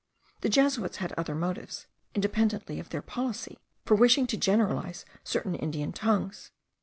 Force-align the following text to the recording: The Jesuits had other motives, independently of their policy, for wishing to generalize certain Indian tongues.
The 0.39 0.49
Jesuits 0.49 0.97
had 0.97 1.13
other 1.13 1.35
motives, 1.35 1.85
independently 2.15 2.79
of 2.79 2.89
their 2.89 3.03
policy, 3.03 3.59
for 3.85 3.93
wishing 3.93 4.25
to 4.25 4.35
generalize 4.35 5.05
certain 5.23 5.53
Indian 5.53 5.93
tongues. 5.93 6.49